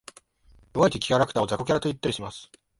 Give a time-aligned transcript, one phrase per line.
[0.73, 2.51] 弱い敵キャラクターを雑魚キャラと言ったりします。